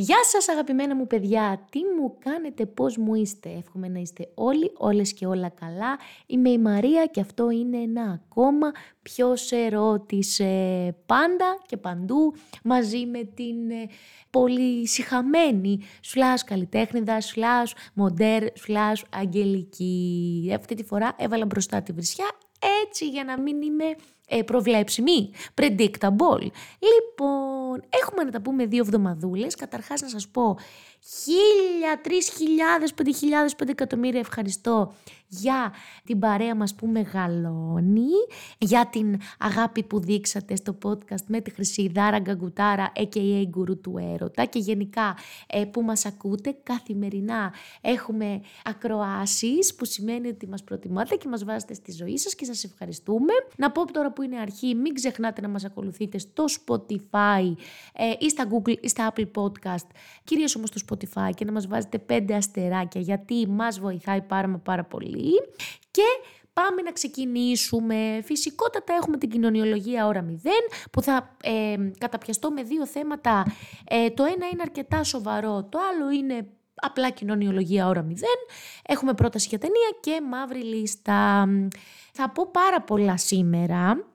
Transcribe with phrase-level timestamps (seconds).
[0.00, 4.72] Γεια σας αγαπημένα μου παιδιά, τι μου κάνετε, πώς μου είστε, εύχομαι να είστε όλοι,
[4.76, 5.98] όλες και όλα καλά.
[6.26, 8.72] Είμαι η Μαρία και αυτό είναι ένα ακόμα
[9.02, 10.44] πιο σε ρώτησε
[11.06, 12.34] πάντα και παντού
[12.64, 13.88] μαζί με την ε,
[14.30, 20.52] πολύ συχαμένη σλάς καλλιτέχνηδα, σλάς μοντέρ, σλάς αγγελική.
[20.54, 22.26] Αυτή τη φορά έβαλα μπροστά τη βρισιά
[22.84, 23.84] έτσι για να μην είμαι
[24.28, 26.42] ε, προβλέψιμη, predictable.
[26.80, 29.54] Λοιπόν, έχουμε να τα πούμε δύο εβδομαδούλες.
[29.54, 30.56] Καταρχάς να σας πω
[31.00, 34.92] χίλια, τρεις χιλιάδες, πέντε χιλιάδες, πέντε εκατομμύρια ευχαριστώ
[35.28, 35.72] για
[36.04, 38.10] την παρέα μας που μεγαλώνει,
[38.58, 43.46] για την αγάπη που δείξατε στο podcast με τη Χρυσή Δάρα Γκαγκουτάρα, a.k.a.
[43.48, 45.16] γκουρού του έρωτα και γενικά
[45.46, 47.52] ε, που μας ακούτε καθημερινά.
[47.80, 52.64] Έχουμε ακροάσεις που σημαίνει ότι μας προτιμάτε και μας βάζετε στη ζωή σας και σας
[52.64, 53.32] ευχαριστούμε.
[53.56, 57.52] Να πω τώρα που είναι αρχή, μην ξεχνάτε να μας ακολουθείτε στο Spotify
[57.92, 59.86] ε, ή στα Google ή στα Apple Podcast,
[60.24, 64.84] κυρίως όμως στο Spotify και να μας βάζετε πέντε αστεράκια γιατί μας βοηθάει πάρα πάρα
[64.84, 65.32] πολύ
[65.90, 66.02] και
[66.52, 68.20] πάμε να ξεκινήσουμε.
[68.24, 70.32] Φυσικότατα έχουμε την κοινωνιολογία ώρα 0
[70.90, 73.44] που θα ε, καταπιαστώ με δύο θέματα.
[73.88, 78.12] Ε, το ένα είναι αρκετά σοβαρό, το άλλο είναι απλά κοινωνιολογία ώρα 0.
[78.86, 81.48] Έχουμε πρόταση για ταινία και μαύρη λίστα.
[82.12, 84.06] Θα πω πάρα πολλά σήμερα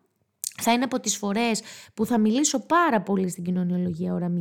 [0.63, 1.61] θα είναι από τις φορές
[1.93, 4.31] που θα μιλήσω πάρα πολύ στην κοινωνιολογία ώρα 0,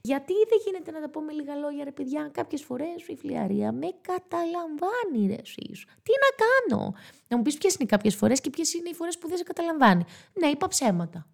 [0.00, 3.72] γιατί δεν γίνεται να τα πω με λίγα λόγια ρε παιδιά, κάποιες φορές η φλιαρία
[3.72, 5.84] με καταλαμβάνει ρε εσείς.
[6.02, 6.94] Τι να κάνω;
[7.28, 9.42] Να μου πεις ποιες είναι κάποιες φορές και ποιες είναι οι φορές που δεν σε
[9.42, 10.04] καταλαμβάνει.
[10.40, 11.26] Ναι, είπα ψέματα.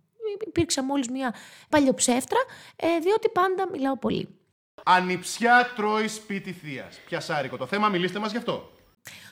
[0.47, 1.35] Υπήρξα μόλις μια
[1.69, 2.39] παλιοψεύτρα,
[2.77, 4.29] ε, διότι πάντα μιλάω πολύ.
[4.85, 7.01] Ανιψιά τρώει σπίτι θείας.
[7.07, 8.76] Πιασάρικο το θέμα, μιλήστε μας γι' αυτό.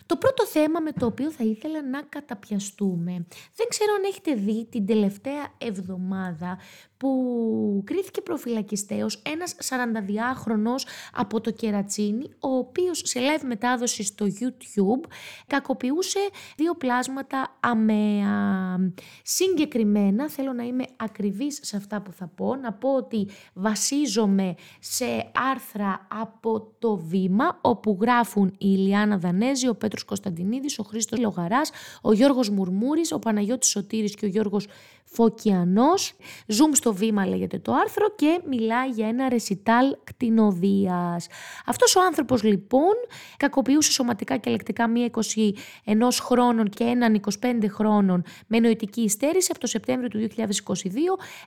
[0.07, 4.67] Το πρώτο θέμα με το οποίο θα ήθελα να καταπιαστούμε, δεν ξέρω αν έχετε δει
[4.71, 6.59] την τελευταία εβδομάδα
[7.05, 15.11] που κρίθηκε προφυλακιστέως ένας 42χρονος από το Κερατσίνι, ο οποίος σε live μετάδοση στο YouTube
[15.47, 16.19] κακοποιούσε
[16.57, 18.79] δύο πλάσματα αμαία.
[19.23, 25.05] Συγκεκριμένα, θέλω να είμαι ακριβής σε αυτά που θα πω, να πω ότι βασίζομαι σε
[25.53, 31.71] άρθρα από το Βήμα, όπου γράφουν η Ηλιάνα Δανέζη, ο Πέτρος Κωνσταντινίδης, ο Χρήστος Λογαράς,
[32.03, 34.67] ο Γιώργος Μουρμούρης, ο Παναγιώτης Σωτήρης και ο Γιώργος
[35.05, 36.13] Φωκιανός.
[36.47, 41.27] Zoom στο βήμα λέγεται το άρθρο και μιλάει για ένα ρεσιτάλ κτηνοδίας.
[41.67, 42.93] Αυτός ο άνθρωπος λοιπόν
[43.37, 49.61] κακοποιούσε σωματικά και λεκτικά μία 21 χρόνων και έναν 25 χρόνων με νοητική υστέρηση από
[49.61, 50.47] το Σεπτέμβριο του 2022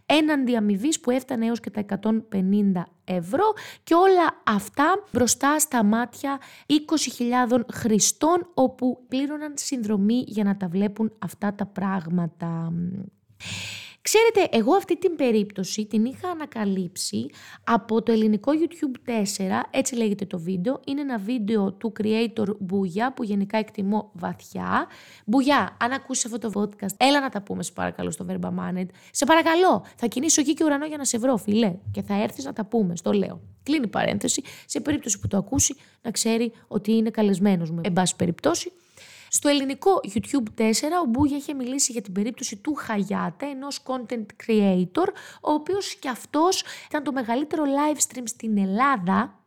[0.05, 3.53] έναντι αμοιβή που έφτανε έως και τα 150 ευρώ
[3.83, 6.39] και όλα αυτά μπροστά στα μάτια
[7.49, 12.73] 20.000 χρηστών όπου πλήρωναν συνδρομή για να τα βλέπουν αυτά τα πράγματα.
[14.09, 17.25] Ξέρετε, εγώ αυτή την περίπτωση την είχα ανακαλύψει
[17.63, 19.13] από το ελληνικό YouTube 4,
[19.69, 20.79] έτσι λέγεται το βίντεο.
[20.85, 24.87] Είναι ένα βίντεο του creator Μπουγιά που γενικά εκτιμώ βαθιά.
[25.25, 28.85] Μπουγιά, αν ακούσεις αυτό το podcast, έλα να τα πούμε σε παρακαλώ στο Verba Maned.
[29.11, 31.75] Σε παρακαλώ, θα κινήσω γη και ουρανό για να σε βρω, φιλέ.
[31.91, 33.41] Και θα έρθεις να τα πούμε, στο λέω.
[33.63, 34.41] Κλείνει παρένθεση.
[34.65, 37.81] Σε περίπτωση που το ακούσει, να ξέρει ότι είναι καλεσμένος μου.
[37.83, 38.71] Εν πάση περιπτώσει,
[39.29, 40.63] στο ελληνικό YouTube 4
[41.03, 45.07] ο Μπούγια είχε μιλήσει για την περίπτωση του Χαγιάτε, ενός content creator,
[45.41, 49.46] ο οποίος και αυτός ήταν το μεγαλύτερο live stream στην Ελλάδα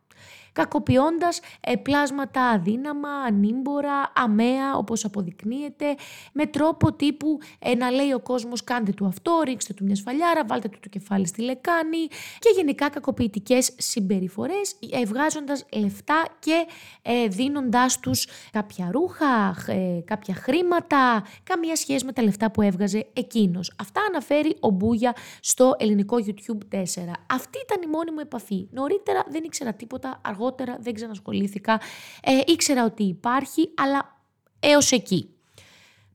[0.51, 5.95] κακοποιώντας ε, πλάσματα αδύναμα, ανήμπορα, αμαία όπως αποδεικνύεται,
[6.33, 10.45] με τρόπο τύπου ε, να λέει ο κόσμος κάντε του αυτό, ρίξτε του μια σφαλιάρα,
[10.45, 12.07] βάλτε του το κεφάλι στη λεκάνη
[12.39, 16.65] και γενικά κακοποιητικές συμπεριφορές, ευγάζοντας λεφτά και
[17.01, 23.07] ε, δίνοντάς τους κάποια ρούχα, ε, κάποια χρήματα, καμία σχέση με τα λεφτά που έβγαζε
[23.13, 23.73] εκείνος.
[23.79, 26.83] Αυτά αναφέρει ο Μπούγια στο ελληνικό YouTube 4.
[27.31, 28.67] Αυτή ήταν η μόνη μου επαφή.
[28.71, 30.40] Νωρίτερα δεν ήξερα τίποτα, αργότερα
[30.79, 31.81] δεν ξανασχολήθηκα.
[32.23, 34.21] Ε, ήξερα ότι υπάρχει, αλλά
[34.59, 35.35] έως εκεί.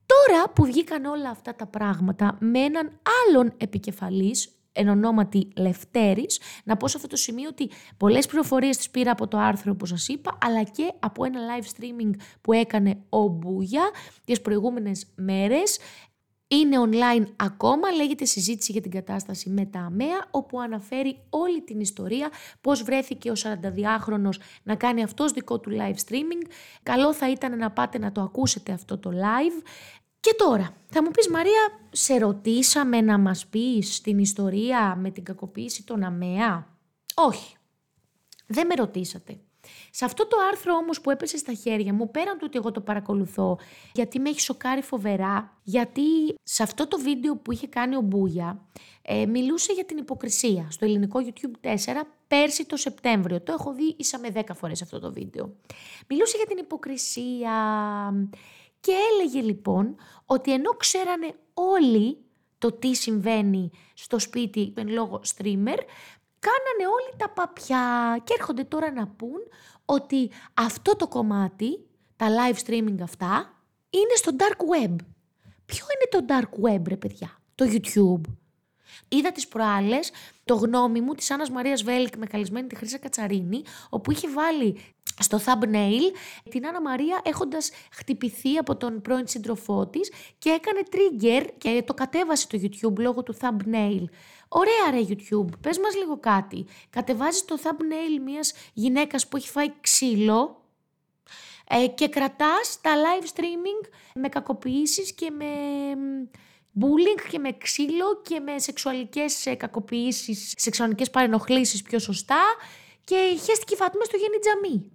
[0.05, 6.77] Τώρα που βγήκαν όλα αυτά τα πράγματα με έναν άλλον επικεφαλής, εν ονόματι Λευτέρης, να
[6.77, 10.07] πω σε αυτό το σημείο ότι πολλές πληροφορίες τις πήρα από το άρθρο που σας
[10.07, 13.89] είπα, αλλά και από ένα live streaming που έκανε ο Μπούγια
[14.25, 15.79] τις προηγούμενες μέρες,
[16.47, 21.79] είναι online ακόμα, λέγεται συζήτηση για την κατάσταση με τα ΑΜΕΑ, όπου αναφέρει όλη την
[21.79, 22.29] ιστορία,
[22.61, 26.49] πώς βρέθηκε ο 42χρονος να κάνει αυτός δικό του live streaming.
[26.83, 29.63] Καλό θα ήταν να πάτε να το ακούσετε αυτό το live.
[30.19, 35.23] Και τώρα, θα μου πεις Μαρία, σε ρωτήσαμε να μας πεις την ιστορία με την
[35.23, 36.77] κακοποίηση των ΑΜΕΑ.
[37.15, 37.55] Όχι,
[38.47, 39.39] δεν με ρωτήσατε.
[39.91, 42.81] Σε αυτό το άρθρο όμως που έπεσε στα χέρια μου, πέραν του ότι εγώ το
[42.81, 43.57] παρακολουθώ,
[43.93, 46.01] γιατί με έχει σοκάρει φοβερά, γιατί
[46.43, 48.61] σε αυτό το βίντεο που είχε κάνει ο Μπούγια,
[49.01, 51.75] ε, μιλούσε για την υποκρισία στο ελληνικό YouTube 4
[52.27, 53.41] πέρσι το Σεπτέμβριο.
[53.41, 55.55] Το έχω δει ίσα με 10 φορές αυτό το βίντεο.
[56.07, 57.53] Μιλούσε για την υποκρισία
[58.79, 62.17] και έλεγε λοιπόν ότι ενώ ξέρανε όλοι
[62.57, 65.77] το τι συμβαίνει στο σπίτι εν λόγω streamer,
[66.39, 69.39] κάνανε όλοι τα παπιά και έρχονται τώρα να πούν
[69.85, 74.95] ότι αυτό το κομμάτι, τα live streaming αυτά, είναι στο dark web.
[75.65, 78.21] Ποιο είναι το dark web ρε παιδιά, το YouTube.
[79.07, 80.11] Είδα τις προάλλες
[80.45, 84.79] το γνώμη μου της Άννας Μαρίας Βέλικ με καλεσμένη τη Χρύσα Κατσαρίνη, όπου είχε βάλει
[85.19, 86.15] στο thumbnail
[86.49, 91.93] την Άννα Μαρία έχοντας χτυπηθεί από τον πρώην σύντροφό της και έκανε trigger και το
[91.93, 94.03] κατέβασε το YouTube λόγω του thumbnail.
[94.47, 96.65] Ωραία ρε YouTube, πες μας λίγο κάτι.
[96.89, 100.61] Κατεβάζεις το thumbnail μιας γυναίκας που έχει φάει ξύλο
[101.69, 105.45] ε, και κρατάς τα live streaming με κακοποιήσεις και με
[106.79, 112.41] bullying και με ξύλο και με σεξουαλικές ε, κακοποιήσεις, σεξουαλικές παρενοχλήσεις πιο σωστά
[113.03, 113.15] και
[113.45, 114.91] χέστηκε η Φάτμα στο τζαμί.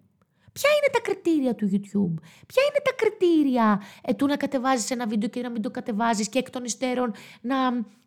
[0.52, 5.06] Ποια είναι τα κριτήρια του YouTube, ποια είναι τα κριτήρια ε, του να κατεβάζεις ένα
[5.06, 7.56] βίντεο και να μην το κατεβάζεις και εκ των υστέρων να,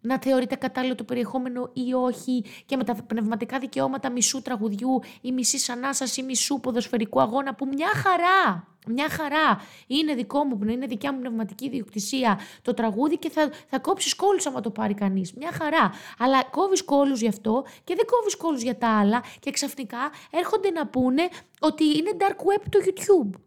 [0.01, 5.31] να θεωρείται κατάλληλο το περιεχόμενο ή όχι και με τα πνευματικά δικαιώματα μισού τραγουδιού ή
[5.31, 9.61] μισή ανάσας ή μισού ποδοσφαιρικού αγώνα που μια χαρά μια χαρά.
[9.87, 14.45] Είναι δικό μου, είναι δικιά μου πνευματική διοκτησία το τραγούδι και θα, θα κόψεις κόλλους
[14.45, 15.33] άμα το πάρει κανείς.
[15.33, 15.91] Μια χαρά.
[16.17, 20.69] Αλλά κόβεις κόλλους γι' αυτό και δεν κόβεις κόλλους για τα άλλα και ξαφνικά έρχονται
[20.69, 21.27] να πούνε
[21.59, 23.39] ότι είναι dark web το YouTube.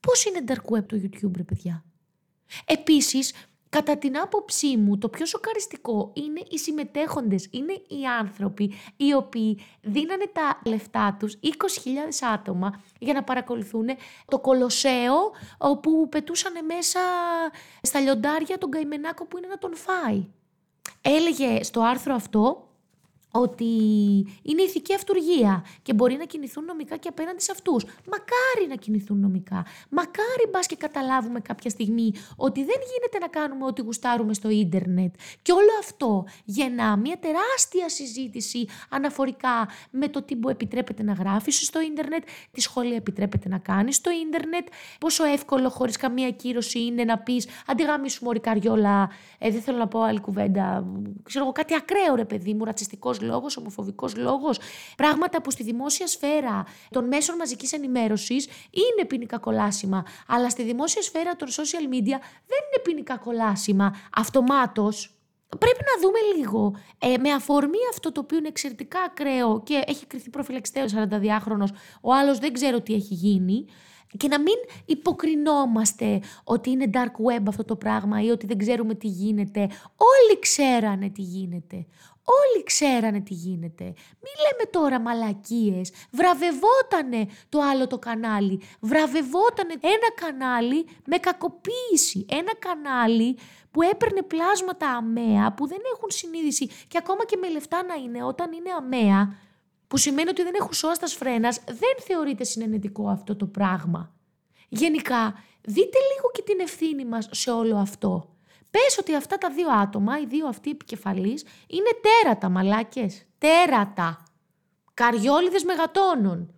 [0.00, 1.84] Πώς είναι dark web το YouTube, ρε παιδιά;
[2.64, 3.34] Επίσης,
[3.70, 9.58] Κατά την άποψή μου, το πιο σοκαριστικό είναι οι συμμετέχοντες, είναι οι άνθρωποι οι οποίοι
[9.82, 11.48] δίνανε τα λεφτά τους, 20.000
[12.32, 13.86] άτομα, για να παρακολουθούν
[14.26, 17.00] το κολοσσέο όπου πετούσαν μέσα
[17.82, 20.26] στα λιοντάρια τον καημενάκο που είναι να τον φάει.
[21.00, 22.69] Έλεγε στο άρθρο αυτό
[23.30, 23.64] ότι
[24.42, 27.84] είναι ηθική αυτουργία και μπορεί να κινηθούν νομικά και απέναντι σε αυτούς.
[27.84, 29.66] Μακάρι να κινηθούν νομικά.
[29.88, 35.14] Μακάρι μπας και καταλάβουμε κάποια στιγμή ότι δεν γίνεται να κάνουμε ό,τι γουστάρουμε στο ίντερνετ.
[35.42, 41.80] Και όλο αυτό γεννά μια τεράστια συζήτηση αναφορικά με το τι επιτρέπεται να γράφεις στο
[41.80, 42.22] ίντερνετ,
[42.52, 44.66] τι σχόλια επιτρέπεται να κάνεις στο ίντερνετ,
[44.98, 49.88] πόσο εύκολο χωρίς καμία κύρωση είναι να πεις αντιγάμισου μωρή καριόλα, ε, δεν θέλω να
[49.88, 50.86] πω άλλη κουβέντα,
[51.22, 54.58] ξέρω εγώ κάτι ακραίο ρε παιδί μου, ρατσιστικός λόγος, ομοφοβικός λόγος,
[54.96, 61.02] πράγματα που στη δημόσια σφαίρα των μέσων μαζικής ενημέρωσης είναι ποινικά κολάσιμα, αλλά στη δημόσια
[61.02, 65.14] σφαίρα των social media δεν είναι ποινικά κολάσιμα αυτομάτως.
[65.58, 70.06] Πρέπει να δούμε λίγο, ε, με αφορμή αυτό το οποίο είναι εξαιρετικά ακραίο και έχει
[70.06, 71.68] κρυθεί προφυλαξιστέο 42χρονος,
[72.00, 73.66] ο άλλος δεν ξέρω τι έχει γίνει,
[74.16, 74.54] και να μην
[74.86, 79.60] υποκρινόμαστε ότι είναι dark web αυτό το πράγμα ή ότι δεν ξέρουμε τι γίνεται.
[79.96, 81.86] Όλοι ξέρανε τι γίνεται.
[82.24, 83.84] Όλοι ξέρανε τι γίνεται.
[83.84, 85.92] Μην λέμε τώρα μαλακίες.
[86.10, 88.60] Βραβευότανε το άλλο το κανάλι.
[88.80, 92.26] Βραβευότανε ένα κανάλι με κακοποίηση.
[92.28, 93.38] Ένα κανάλι
[93.70, 98.24] που έπαιρνε πλάσματα αμαία που δεν έχουν συνείδηση και ακόμα και με λεφτά να είναι
[98.24, 99.36] όταν είναι αμαία
[99.90, 104.14] που σημαίνει ότι δεν έχουν σώστας φρένας, δεν θεωρείται συνενετικό αυτό το πράγμα.
[104.68, 108.36] Γενικά, δείτε λίγο και την ευθύνη μας σε όλο αυτό.
[108.70, 113.26] Πες ότι αυτά τα δύο άτομα, οι δύο αυτοί επικεφαλείς, είναι τέρατα μαλάκες.
[113.38, 114.22] Τέρατα.
[114.94, 116.54] Καριόλιδες μεγατόνων.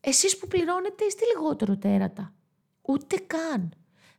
[0.00, 2.32] Εσείς που πληρώνετε είστε λιγότερο τέρατα.
[2.82, 3.72] Ούτε καν.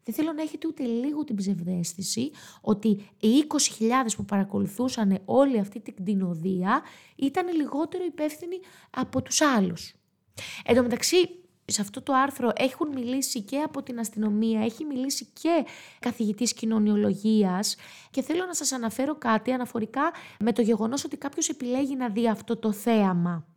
[0.08, 2.88] Δεν θέλω να έχετε ούτε λίγο την ψευδέστηση ότι
[3.20, 3.46] οι
[3.80, 6.82] 20.000 που παρακολουθούσαν όλη αυτή την κτηνοδία
[7.16, 8.60] ήταν λιγότερο υπεύθυνοι
[8.90, 9.94] από τους άλλους.
[10.66, 11.18] Εν τω μεταξύ,
[11.66, 15.66] σε αυτό το άρθρο έχουν μιλήσει και από την αστυνομία, έχει μιλήσει και
[16.00, 17.76] καθηγητής κοινωνιολογίας
[18.12, 22.30] και θέλω να σας αναφέρω κάτι αναφορικά με το γεγονός ότι κάποιος επιλέγει να δει
[22.30, 23.57] αυτό το θέαμα.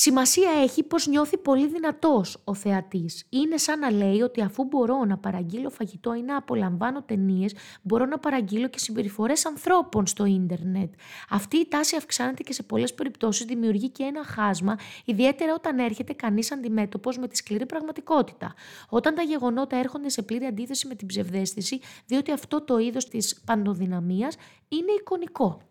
[0.00, 3.26] Σημασία έχει πως νιώθει πολύ δυνατός ο θεατής.
[3.28, 8.06] Είναι σαν να λέει ότι αφού μπορώ να παραγγείλω φαγητό ή να απολαμβάνω ταινίες, μπορώ
[8.06, 10.92] να παραγγείλω και συμπεριφορές ανθρώπων στο ίντερνετ.
[11.30, 16.12] Αυτή η τάση αυξάνεται και σε πολλές περιπτώσεις δημιουργεί και ένα χάσμα, ιδιαίτερα όταν έρχεται
[16.12, 18.54] κανείς αντιμέτωπος με τη σκληρή πραγματικότητα.
[18.88, 23.40] Όταν τα γεγονότα έρχονται σε πλήρη αντίθεση με την ψευδέστηση, διότι αυτό το είδος της
[23.46, 24.36] παντοδυναμίας
[24.68, 25.67] είναι εικονικό.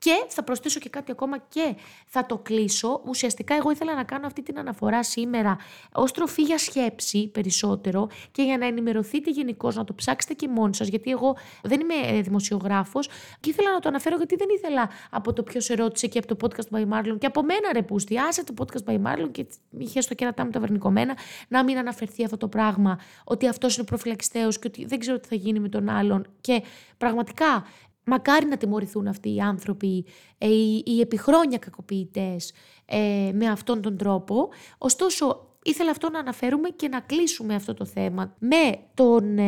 [0.00, 1.74] Και θα προσθέσω και κάτι ακόμα και
[2.06, 3.02] θα το κλείσω.
[3.06, 5.58] Ουσιαστικά εγώ ήθελα να κάνω αυτή την αναφορά σήμερα
[5.92, 10.74] ως τροφή για σκέψη περισσότερο και για να ενημερωθείτε γενικώς, να το ψάξετε και μόνοι
[10.74, 13.08] σας, γιατί εγώ δεν είμαι ε, δημοσιογράφος
[13.40, 16.48] και ήθελα να το αναφέρω γιατί δεν ήθελα από το ποιος ερώτησε και από το
[16.48, 19.46] podcast by Marlon και από μένα ρε πούστη, άσε το podcast by Marlon και
[19.78, 21.16] είχε στο κέρατά μου τα βερνικομένα
[21.48, 25.28] να μην αναφερθεί αυτό το πράγμα ότι αυτός είναι προφυλακιστέος και ότι δεν ξέρω τι
[25.28, 26.62] θα γίνει με τον άλλον και
[26.98, 27.64] πραγματικά
[28.10, 30.04] Μακάρι να τιμωρηθούν αυτοί οι άνθρωποι,
[30.38, 32.52] ε, οι, οι επιχρόνια κακοποιητές
[32.86, 34.48] ε, με αυτόν τον τρόπο.
[34.78, 39.38] Ωστόσο, ήθελα αυτό να αναφέρουμε και να κλείσουμε αυτό το θέμα με τον...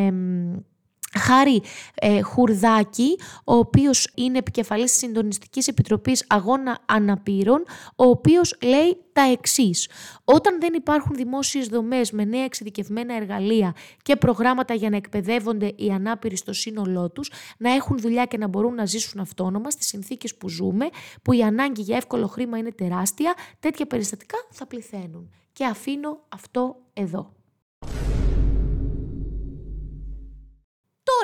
[1.18, 1.62] Χάρη
[1.94, 7.64] ε, Χουρδάκη, ο οποίος είναι επικεφαλής της Συντονιστικής Επιτροπής Αγώνα Αναπήρων,
[7.96, 9.88] ο οποίος λέει τα εξής.
[10.24, 15.90] Όταν δεν υπάρχουν δημόσιες δομές με νέα εξειδικευμένα εργαλεία και προγράμματα για να εκπαιδεύονται οι
[15.90, 20.34] ανάπηροι στο σύνολό τους, να έχουν δουλειά και να μπορούν να ζήσουν αυτόνομα στις συνθήκες
[20.34, 20.88] που ζούμε,
[21.22, 25.30] που η ανάγκη για εύκολο χρήμα είναι τεράστια, τέτοια περιστατικά θα πληθαίνουν.
[25.52, 27.32] Και αφήνω αυτό εδώ.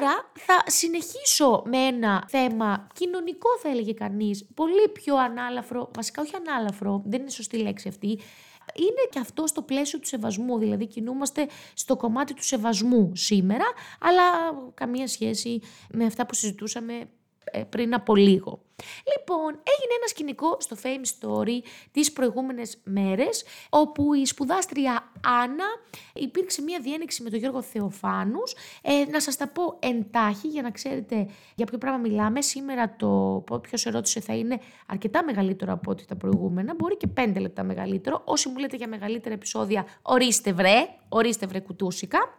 [0.01, 6.33] Τώρα θα συνεχίσω με ένα θέμα κοινωνικό θα έλεγε κανείς, πολύ πιο ανάλαφρο, βασικά όχι
[6.37, 8.09] ανάλαφρο, δεν είναι σωστή λέξη αυτή,
[8.75, 13.65] είναι και αυτό στο πλαίσιο του σεβασμού, δηλαδή κινούμαστε στο κομμάτι του σεβασμού σήμερα,
[14.01, 14.23] αλλά
[14.75, 15.61] καμία σχέση
[15.93, 17.05] με αυτά που συζητούσαμε ε,
[17.69, 18.63] πριν από λίγο.
[19.17, 25.65] Λοιπόν, έγινε ένα σκηνικό στο Fame Story τις προηγούμενες μέρες, όπου η σπουδάστρια Άννα
[26.15, 28.55] υπήρξε μια διένεξη με τον Γιώργο Θεοφάνους.
[28.83, 32.43] Ε, να σας τα πω εντάχει για να ξέρετε για ποιο πράγμα μιλάμε.
[32.43, 37.41] Σήμερα το ποιος ερώτησε θα είναι αρκετά μεγαλύτερο από ό,τι τα προηγούμενα, μπορεί και πέντε
[37.41, 38.23] λεπτά μεγαλύτερο.
[38.25, 42.38] Όσοι μου λέτε για μεγαλύτερα επεισόδια, ορίστε βρε, ορίστε βρε κουτούσικα.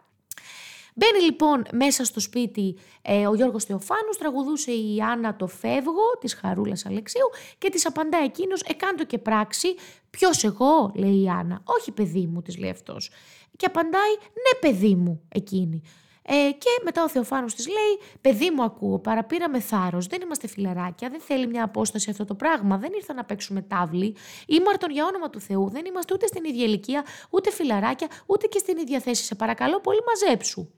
[0.99, 6.33] Μπαίνει λοιπόν μέσα στο σπίτι ε, ο Γιώργος Θεοφάνους, τραγουδούσε η Άννα το φεύγω της
[6.33, 9.75] Χαρούλας Αλεξίου και της απαντά εκείνος εκάντο και πράξη
[10.09, 13.11] «Ποιος εγώ» λέει η Άννα «Όχι παιδί μου» της λέει αυτός
[13.57, 15.81] και απαντάει «Ναι παιδί μου» εκείνη.
[16.21, 21.09] Ε, και μετά ο Θεοφάνος της λέει «Παιδί μου ακούω, παραπήραμε θάρρος, δεν είμαστε φιλαράκια,
[21.09, 24.15] δεν θέλει μια απόσταση αυτό το πράγμα, δεν ήρθα να παίξουμε τάβλη,
[24.47, 28.57] ήμαρτον για όνομα του Θεού, δεν είμαστε ούτε στην ίδια ηλικία, ούτε φιλαράκια, ούτε και
[28.57, 30.69] στην ίδια θέση, σε παρακαλώ πολύ μαζέψου».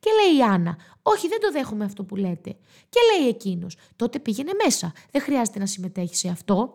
[0.00, 2.56] Και λέει η Άννα, Όχι, δεν το δέχομαι αυτό που λέτε.
[2.88, 4.92] Και λέει εκείνος, Τότε πήγαινε μέσα.
[5.10, 6.74] Δεν χρειάζεται να συμμετέχεις σε αυτό.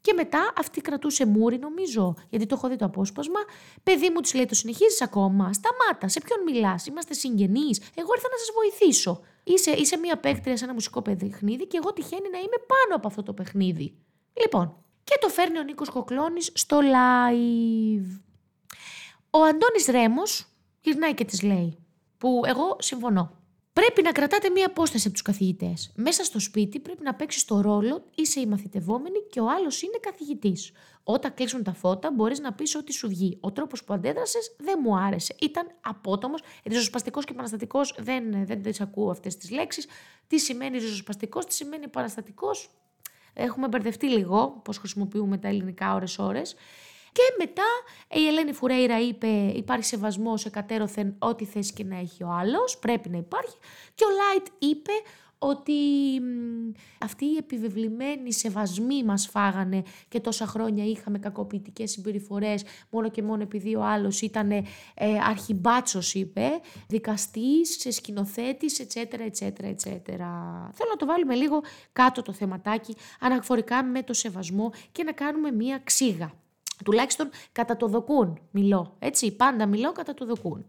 [0.00, 3.40] Και μετά αυτή κρατούσε μούρι, νομίζω, γιατί το έχω δει το απόσπασμα.
[3.82, 7.78] Παιδί μου, της λέει: Το συνεχίζεις ακόμα; Σταμάτα, σε ποιον μιλάς, είμαστε συγγενείς.
[7.94, 9.20] Εγώ ήρθα να σας βοηθήσω.
[9.44, 13.06] Είσαι, είσαι μία παίκτρια σε ένα μουσικό παιχνίδι και εγώ τυχαίνει να είμαι πάνω από
[13.06, 13.94] αυτό το παιχνίδι.
[14.40, 18.20] Λοιπόν, και το φέρνει ο Νίκος Κοκλώνης στο live.
[19.30, 20.46] Ο Αντώνης Ρέμος
[20.80, 21.78] γυρνάει και της λέει
[22.18, 23.36] που εγώ συμφωνώ.
[23.72, 25.92] Πρέπει να κρατάτε μία απόσταση από τους καθηγητές.
[25.96, 29.98] Μέσα στο σπίτι πρέπει να παίξει το ρόλο, είσαι η μαθητευόμενη και ο άλλος είναι
[30.00, 30.72] καθηγητής.
[31.02, 33.38] Όταν κλείσουν τα φώτα, μπορείς να πεις ό,τι σου βγει.
[33.40, 35.34] Ο τρόπος που αντέδρασες δεν μου άρεσε.
[35.40, 37.94] Ήταν απότομος, ριζοσπαστικός και επαναστατικός.
[37.98, 39.86] Δεν, δεν τις ακούω αυτές τις λέξεις.
[40.26, 42.70] Τι σημαίνει ριζοσπαστικός, τι σημαίνει επαναστατικός.
[43.32, 46.54] Έχουμε μπερδευτεί λίγο πώς χρησιμοποιούμε τα ελληνικά ώρες-ώρες.
[47.12, 47.66] Και μετά
[48.10, 52.78] η Ελένη Φουρέιρα είπε υπάρχει σεβασμός σε κατέρωθεν ό,τι θέση και να έχει ο άλλος,
[52.78, 53.56] πρέπει να υπάρχει.
[53.94, 54.92] Και ο Λάιτ είπε
[55.38, 55.72] ότι
[56.98, 63.42] αυτοί οι επιβεβλημένοι σεβασμοί μας φάγανε και τόσα χρόνια είχαμε κακοποιητικές συμπεριφορές μόνο και μόνο
[63.42, 64.64] επειδή ο άλλος ήταν ε,
[65.28, 66.50] αρχιμπάτσος είπε,
[66.88, 68.96] δικαστής, σκηνοθέτης, etc.
[68.96, 70.00] etc, etc.
[70.72, 71.60] Θέλω να το βάλουμε λίγο
[71.92, 76.32] κάτω το θεματάκι αναφορικά με το σεβασμό και να κάνουμε μία ξύγα.
[76.84, 80.66] Τουλάχιστον κατά το δοκούν μιλώ, έτσι, πάντα μιλώ κατά το δοκούν.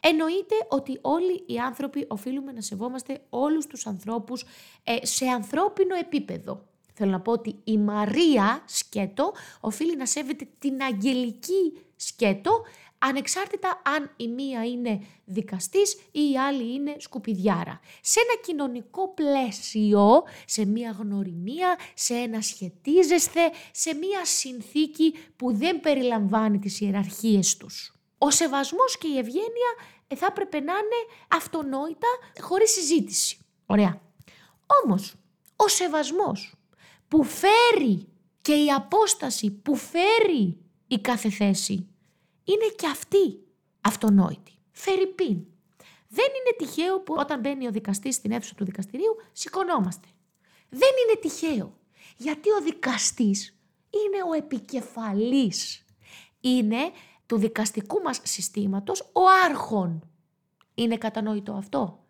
[0.00, 4.44] Εννοείται ότι όλοι οι άνθρωποι οφείλουμε να σεβόμαστε όλους τους ανθρώπους
[4.84, 6.66] ε, σε ανθρώπινο επίπεδο.
[6.94, 12.62] Θέλω να πω ότι η Μαρία Σκέτο οφείλει να σέβεται την αγγελική Σκέτο
[12.98, 17.80] ανεξάρτητα αν η μία είναι δικαστής ή η άλλη είναι σκουπιδιάρα.
[18.00, 25.80] Σε ένα κοινωνικό πλαίσιο, σε μία γνωριμία, σε ένα σχετίζεσθε, σε μία συνθήκη που δεν
[25.80, 27.94] περιλαμβάνει τις ιεραρχίες τους.
[28.18, 29.72] Ο σεβασμός και η ευγένεια
[30.08, 32.08] ε, θα έπρεπε να είναι αυτονόητα
[32.40, 33.38] χωρίς συζήτηση.
[33.66, 34.00] Ωραία.
[34.84, 35.14] Όμως,
[35.56, 36.54] ο σεβασμός
[37.08, 38.08] που φέρει
[38.42, 41.88] και η απόσταση που φέρει η κάθε θέση
[42.46, 43.40] είναι και αυτή
[43.80, 44.52] αυτονόητη.
[44.72, 45.44] Φερρυπίν.
[46.08, 50.08] Δεν είναι τυχαίο που όταν μπαίνει ο δικαστής στην αίθουσα του δικαστηρίου σηκωνόμαστε.
[50.68, 51.78] Δεν είναι τυχαίο.
[52.16, 53.58] Γιατί ο δικαστής
[53.90, 55.84] είναι ο επικεφαλής.
[56.40, 56.90] Είναι
[57.26, 60.10] του δικαστικού μας συστήματος ο άρχον.
[60.74, 62.04] Είναι κατανόητο αυτό;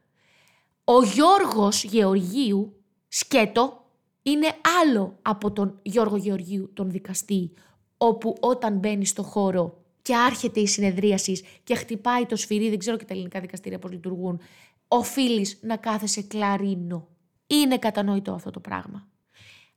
[0.85, 3.85] Ο Γιώργος Γεωργίου, σκέτο,
[4.23, 7.53] είναι άλλο από τον Γιώργο Γεωργίου, τον δικαστή,
[7.97, 12.97] όπου όταν μπαίνει στο χώρο και άρχεται η συνεδρίαση και χτυπάει το σφυρί, δεν ξέρω
[12.97, 14.41] και τα ελληνικά δικαστήρια πώς λειτουργούν,
[14.89, 17.09] οφείλεις να κάθεσαι κλαρίνο.
[17.47, 19.09] Είναι κατανόητο αυτό το πράγμα.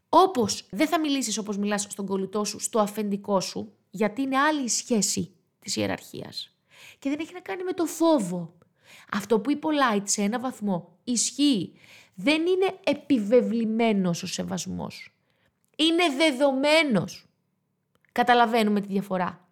[0.09, 4.63] Όπως δεν θα μιλήσεις όπως μιλάς στον κολλητό σου, στο αφεντικό σου, γιατί είναι άλλη
[4.63, 6.55] η σχέση της ιεραρχίας.
[6.99, 8.57] Και δεν έχει να κάνει με το φόβο.
[9.11, 11.73] Αυτό που είπε ο Λάιτ σε ένα βαθμό ισχύει.
[12.15, 15.13] Δεν είναι επιβεβλημένος ο σεβασμός.
[15.75, 17.25] Είναι δεδομένος.
[18.11, 19.48] Καταλαβαίνουμε τη διαφορά.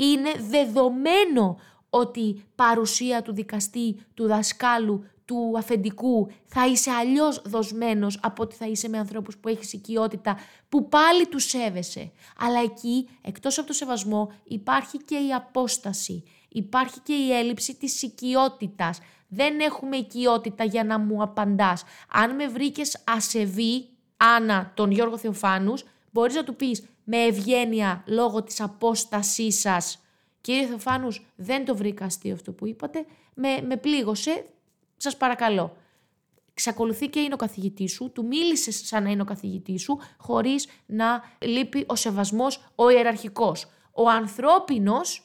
[0.00, 1.58] Είναι δεδομένο
[1.90, 8.66] ότι παρουσία του δικαστή, του δασκάλου, του αφεντικού θα είσαι αλλιώς δοσμένος από ότι θα
[8.66, 10.36] είσαι με ανθρώπους που έχεις οικειότητα
[10.68, 12.12] που πάλι τους σέβεσαι.
[12.38, 16.22] Αλλά εκεί, εκτός από το σεβασμό, υπάρχει και η απόσταση.
[16.48, 18.98] Υπάρχει και η έλλειψη της οικειότητας.
[19.28, 21.84] Δεν έχουμε οικειότητα για να μου απαντάς.
[22.12, 28.42] Αν με βρήκες ασεβή, Άννα, τον Γιώργο Θεοφάνους, μπορείς να του πεις με ευγένεια λόγω
[28.42, 30.00] της απόστασής σας
[30.40, 34.44] Κύριε Θεοφάνους, δεν το βρήκα αστείο αυτό που είπατε, με, με πλήγωσε,
[34.96, 35.76] σας παρακαλώ.
[36.54, 40.68] Ξακολουθεί και είναι ο καθηγητής σου, του μίλησες σαν να είναι ο καθηγητής σου, χωρίς
[40.86, 43.66] να λείπει ο σεβασμός ο ιεραρχικός.
[43.92, 45.24] Ο ανθρώπινος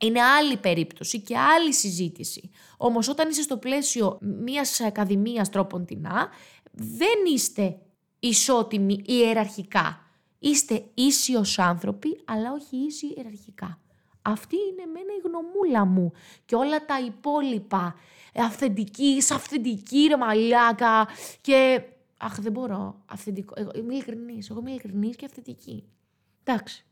[0.00, 2.50] είναι άλλη περίπτωση και άλλη συζήτηση.
[2.76, 6.28] Όμως όταν είσαι στο πλαίσιο μιας ακαδημίας τρόπον τεινά,
[6.72, 7.78] δεν είστε
[8.18, 10.07] ισότιμοι ιεραρχικά.
[10.38, 13.78] Είστε ίσοι ως άνθρωποι, αλλά όχι ίσοι ιεραρχικά.
[14.22, 16.12] Αυτή είναι εμένα η γνωμούλα μου.
[16.44, 17.96] Και όλα τα υπόλοιπα,
[18.32, 21.08] ε, αυθεντική, αυθεντική ρε μαλάκα
[21.40, 21.82] και...
[22.20, 23.02] Αχ, δεν μπορώ.
[23.06, 23.54] Αυθεντικό.
[23.56, 24.50] Εγώ είμαι ειλικρινής.
[24.50, 25.84] Εγώ είμαι ειλικρινής και αυθεντική.
[26.44, 26.84] Εντάξει.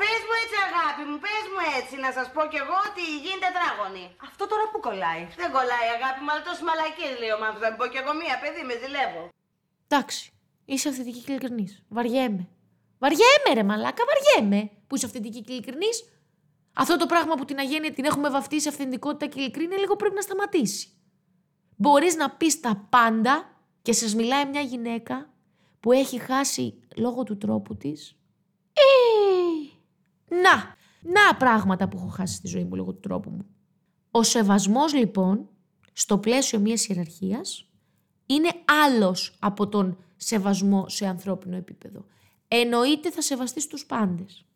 [0.00, 3.40] Πες μου έτσι αγάπη μου, πες μου έτσι, να σας πω κι εγώ ότι γίνει
[3.46, 4.04] τετράγωνη.
[4.28, 5.22] Αυτό τώρα που κολλάει.
[5.40, 8.12] Δεν κολλάει αγάπη μου, αλλά τόσο μαλακίες λέει ο Μάνθος, θα μην πω κι εγώ
[8.20, 9.22] μία, παιδί, με ζηλεύω.
[9.88, 10.22] Εντάξει.
[10.72, 11.72] Είσαι αυθεντική και ειλικρινής.
[11.96, 12.44] Βαριέμαι.
[12.98, 16.04] Βαριέμαι ρε μαλάκα, βαριέμαι που είσαι αυθεντική και ειλικρινής.
[16.72, 20.20] Αυτό το πράγμα που την αγένεια την έχουμε βαφτίσει αυθεντικότητα και ειλικρίνεια λίγο πρέπει να
[20.20, 20.88] σταματήσει.
[21.76, 25.30] Μπορείς να πεις τα πάντα και σας μιλάει μια γυναίκα
[25.80, 28.16] που έχει χάσει λόγω του τρόπου της.
[28.72, 30.76] Ε, να,
[31.12, 33.46] να πράγματα που έχω χάσει στη ζωή μου λόγω του τρόπου μου.
[34.10, 35.48] Ο σεβασμός λοιπόν,
[35.92, 37.68] στο πλαίσιο μιας ιεραρχίας,
[38.26, 38.48] είναι
[38.84, 42.04] άλλος από τον σεβασμό σε ανθρώπινο επίπεδο.
[42.48, 44.46] Εννοείται θα σεβαστείς τους πάντες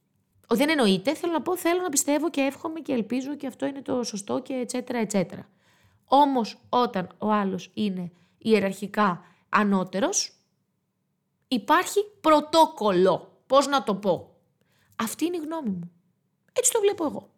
[0.57, 3.83] δεν εννοείται, θέλω να πω, θέλω να πιστεύω και εύχομαι και ελπίζω και αυτό είναι
[3.83, 5.49] το σωστό και ετσέτερα, ετσέτερα.
[6.05, 10.33] Όμως όταν ο άλλος είναι ιεραρχικά ανώτερος,
[11.49, 13.43] υπάρχει πρωτόκολλο.
[13.47, 14.37] Πώς να το πω.
[14.97, 15.93] Αυτή είναι η γνώμη μου.
[16.53, 17.31] Έτσι το βλέπω εγώ.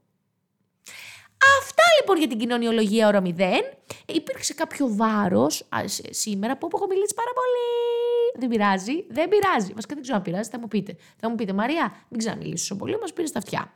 [2.03, 3.31] Αυτά λοιπόν για την κοινωνιολογία ώρα 0.
[4.07, 5.69] Υπήρξε κάποιο βάρος
[6.11, 7.83] σήμερα που έχω μιλήσει πάρα πολύ
[8.35, 9.73] δεν πειράζει, δεν πειράζει.
[9.73, 10.97] Βασικά δεν ξέρω αν πειράζει, θα μου πείτε.
[11.17, 13.73] Θα μου πείτε, Μαρία, μην ξαναμιλήσω τόσο πολύ, μας πήρε στα αυτιά.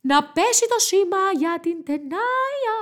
[0.00, 2.78] Να πέσει το σήμα για την τενάια.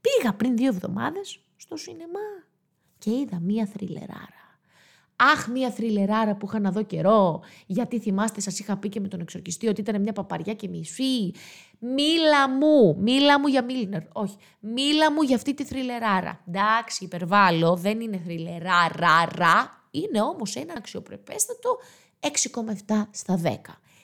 [0.00, 2.44] Πήγα πριν δύο εβδομάδες στο σινεμά
[2.98, 4.39] και είδα μία θριλεράρα.
[5.22, 7.40] Αχ, μία θριλεράρα που είχα να δω καιρό.
[7.66, 11.32] Γιατί θυμάστε, σας είχα πει και με τον εξορκιστή ότι ήταν μια παπαριά και μισή.
[11.78, 14.02] Μίλα μου, μίλα μου για Μίλνερ.
[14.12, 16.40] Όχι, μίλα μου για αυτή τη θριλεράρα.
[16.48, 19.84] Εντάξει, υπερβάλλω, δεν είναι θριλεράρα.
[19.90, 21.78] Είναι όμως ένα αξιοπρεπέστατο
[22.20, 23.48] 6,7 στα 10.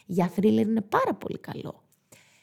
[0.06, 1.82] Για θρίλερ είναι πάρα πολύ καλό.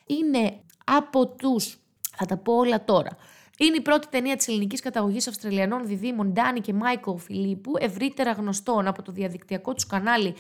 [0.05, 1.77] Είναι από τους,
[2.15, 3.17] θα τα πω όλα τώρα,
[3.65, 8.87] είναι η πρώτη ταινία της ελληνικής καταγωγής Αυστραλιανών διδήμων Ντάνι και Μάικο Φιλίππου, ευρύτερα γνωστών
[8.87, 10.35] από το διαδικτυακό τους κανάλι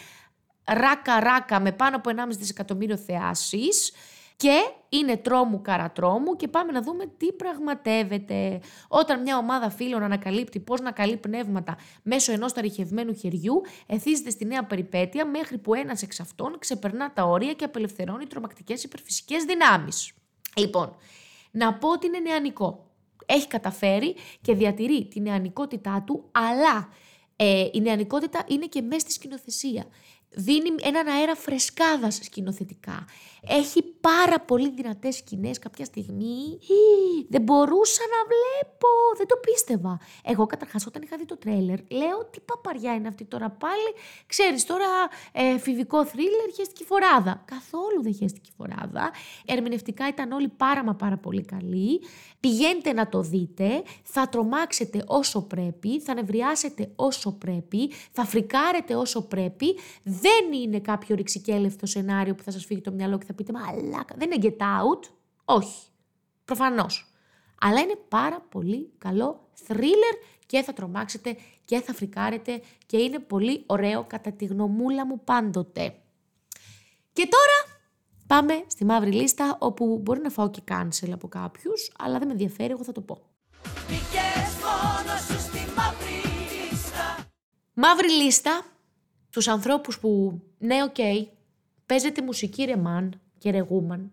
[0.63, 3.93] Ράκα Ράκα με πάνω από 1,5 δισεκατομμύριο θεάσεις.
[4.35, 4.59] Και
[4.89, 8.59] είναι τρόμου καρατρόμου και πάμε να δούμε τι πραγματεύεται.
[8.87, 14.45] Όταν μια ομάδα φίλων ανακαλύπτει πώς να καλεί πνεύματα μέσω ενός ταρυχευμένου χεριού, εθίζεται στη
[14.45, 20.13] νέα περιπέτεια μέχρι που ένας εξ αυτών ξεπερνά τα όρια και απελευθερώνει τρομακτικές υπερφυσικές δυνάμεις.
[20.57, 20.95] Λοιπόν,
[21.51, 22.92] να πω ότι είναι νεανικό
[23.25, 26.89] έχει καταφέρει και διατηρεί την νεανικότητά του, αλλά
[27.35, 29.85] ε, η νεανικότητα είναι και μέσα στη σκηνοθεσία
[30.35, 33.05] δίνει έναν αέρα φρεσκάδα σκηνοθετικά.
[33.47, 36.59] Έχει πάρα πολύ δυνατές σκηνές κάποια στιγμή.
[37.29, 38.87] Δεν μπορούσα να βλέπω.
[39.17, 39.99] Δεν το πίστευα.
[40.23, 43.93] Εγώ καταρχάς όταν είχα δει το τρέλερ, λέω τι παπαριά είναι αυτή τώρα πάλι.
[44.25, 44.85] Ξέρεις τώρα,
[45.31, 47.43] ε, φιβικό θρίλερ, χέστηκε φοράδα.
[47.45, 49.11] Καθόλου δεν χέστηκε φοράδα.
[49.45, 52.01] Ερμηνευτικά ήταν όλοι πάρα μα πάρα πολύ καλοί.
[52.39, 53.83] Πηγαίνετε να το δείτε.
[54.03, 55.99] Θα τρομάξετε όσο πρέπει.
[55.99, 57.91] Θα νευριάσετε όσο πρέπει.
[58.11, 59.75] Θα φρικάρετε όσο πρέπει
[60.23, 64.15] δεν είναι κάποιο ρηξικέλευτο σενάριο που θα σας φύγει το μυαλό και θα πείτε Μαλάκα.
[64.17, 65.09] Δεν είναι get out.
[65.45, 65.87] Όχι.
[66.45, 67.13] Προφανώς.
[67.61, 73.63] Αλλά είναι πάρα πολύ καλό thriller και θα τρομάξετε και θα φρικάρετε και είναι πολύ
[73.65, 75.95] ωραίο κατά τη γνωμούλα μου πάντοτε.
[77.13, 77.81] Και τώρα
[78.27, 82.33] πάμε στη μαύρη λίστα όπου μπορεί να φάω και cancel από κάποιους, αλλά δεν με
[82.33, 83.21] ενδιαφέρει, εγώ θα το πω.
[87.73, 88.65] Μαύρη λίστα,
[89.33, 91.25] τους ανθρώπους που, ναι, οκ, okay,
[91.85, 94.11] παίζετε μουσική ρεμάν και ρεγούμαν,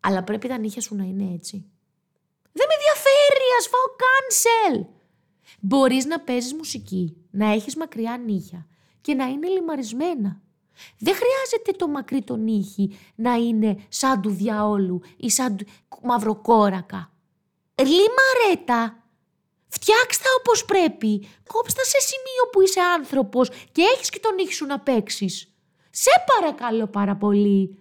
[0.00, 1.64] αλλά πρέπει τα νύχια σου να είναι έτσι.
[2.52, 4.86] Δεν με ενδιαφέρει, ας φάω cancel.
[5.60, 8.66] Μπορείς να παίζεις μουσική, να έχεις μακριά νύχια
[9.00, 10.40] και να είναι λιμαρισμένα.
[10.98, 15.66] Δεν χρειάζεται το μακρύ το νύχι να είναι σαν του διαόλου ή σαν του
[16.02, 17.12] μαυροκόρακα.
[17.74, 19.03] Λιμαρέτα.
[19.74, 21.12] Φτιάξτε όπως πρέπει.
[21.52, 25.52] Κόψτε σε σημείο που είσαι άνθρωπος και έχεις και τον νύχι σου να παίξεις.
[25.90, 27.78] Σε παρακαλώ πάρα πολύ.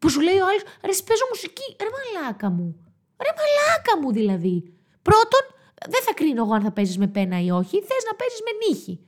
[0.00, 2.66] Που σου λέει ο άλλος, ρε παίζω μουσική, ρε μαλάκα μου.
[3.24, 4.56] Ρε μαλάκα μου δηλαδή.
[5.02, 5.44] Πρώτον,
[5.88, 7.76] δεν θα κρίνω εγώ αν θα παίζεις με πένα ή όχι.
[7.80, 9.00] Θες να παίζεις με νύχη.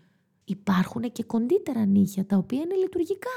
[0.45, 3.37] Υπάρχουν και κοντύτερα νύχια τα οποία είναι λειτουργικά.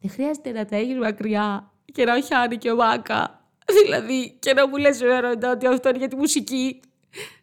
[0.00, 3.44] Δεν χρειάζεται να τα έχεις μακριά και να χάνει και βάκα.
[3.82, 6.80] Δηλαδή, και να μου λες έρωτα ότι αυτό είναι για τη μουσική.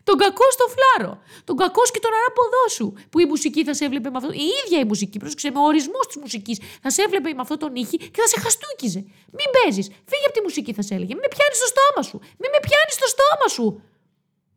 [0.03, 1.13] Τον κακό στο φλάρο.
[1.43, 2.87] Τον κακό και τον ανάποδό σου.
[3.09, 4.31] Που η μουσική θα σε έβλεπε με αυτό.
[4.31, 7.75] Η ίδια η μουσική, πρόσεξε με ορισμός της μουσικής, θα σε έβλεπε με αυτό τον
[7.75, 9.01] ήχη και θα σε χαστούκιζε.
[9.37, 9.87] Μην παίζεις.
[9.87, 11.13] Φύγε από τη μουσική, θα σε έλεγε.
[11.13, 12.17] Μην με πιάνεις στο στόμα σου.
[12.41, 13.65] Μην με πιάνεις στο στόμα σου.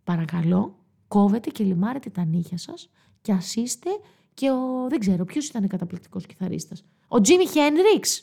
[0.05, 0.63] Παρακαλώ,
[1.09, 2.89] κόβετε και λιμάρετε τα νύχια σας
[3.21, 3.91] και ας είστε
[4.35, 4.87] και ο.
[4.89, 6.85] Δεν ξέρω, ποιος ήταν καταπληκτικός κιθαρίστας.
[7.09, 8.23] Ο Τζίμι Χένριξ.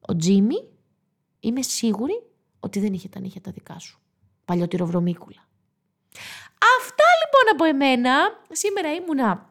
[0.00, 0.68] Ο Τζίμι,
[1.40, 2.22] είμαι σίγουρη
[2.60, 4.00] ότι δεν είχε τα νύχια τα δικά σου.
[4.44, 5.48] Παλιωτηροβρομίκουλα.
[6.80, 8.38] Αυτά λοιπόν από εμένα.
[8.52, 9.48] Σήμερα ήμουνα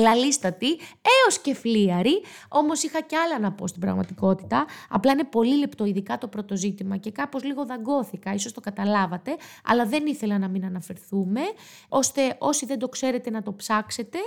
[0.00, 0.68] λαλίστατη
[1.02, 4.66] έως και φλίαρη, όμως είχα κι άλλα να πω στην πραγματικότητα.
[4.88, 9.36] Απλά είναι πολύ λεπτό, ειδικά το πρώτο ζήτημα και κάπως λίγο δαγκώθηκα, ίσως το καταλάβατε,
[9.64, 11.40] αλλά δεν ήθελα να μην αναφερθούμε,
[11.88, 14.18] ώστε όσοι δεν το ξέρετε να το ψάξετε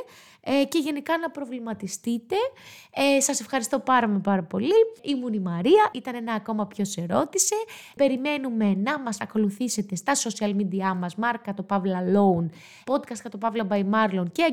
[0.41, 2.36] ε, και γενικά να προβληματιστείτε.
[2.93, 4.73] Ε, σας ευχαριστώ πάρα μα πάρα πολύ.
[5.01, 7.56] Ήμουν η Μαρία, ήταν ένα ακόμα ποιο σε ρώτησε.
[7.95, 12.45] Περιμένουμε να μας ακολουθήσετε στα social media μας, Μάρκα το Παύλα Loan,
[12.86, 14.43] podcast το Παύλα by Marlon και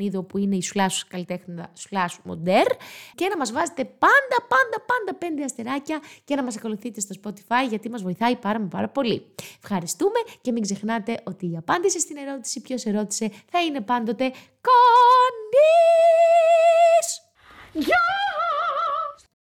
[0.00, 2.66] Ιωαννίδου που είναι η Σουλάσου καλλιτέχνηδα Σουλάσου Μοντέρ
[3.14, 7.68] και να μας βάζετε πάντα πάντα πάντα πέντε αστεράκια και να μας ακολουθείτε στο Spotify
[7.68, 9.34] γιατί μας βοηθάει πάρα πάρα πολύ.
[9.62, 14.80] Ευχαριστούμε και μην ξεχνάτε ότι η απάντηση στην ερώτηση ποιος ερώτησε θα είναι πάντοτε Κονής!
[17.74, 18.29] Yeah!